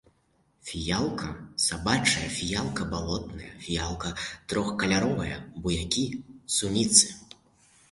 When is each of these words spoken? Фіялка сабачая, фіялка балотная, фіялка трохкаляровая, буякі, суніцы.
Фіялка 0.69 1.27
сабачая, 1.65 2.29
фіялка 2.37 2.87
балотная, 2.95 3.51
фіялка 3.67 4.15
трохкаляровая, 4.49 5.37
буякі, 5.63 6.05
суніцы. 6.59 7.15